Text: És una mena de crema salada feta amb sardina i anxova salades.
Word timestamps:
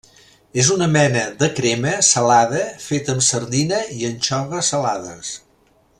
És 0.61 0.69
una 0.75 0.87
mena 0.93 1.25
de 1.43 1.49
crema 1.59 1.91
salada 2.09 2.63
feta 2.87 3.15
amb 3.15 3.27
sardina 3.29 3.83
i 3.99 4.11
anxova 4.13 4.67
salades. 4.71 5.35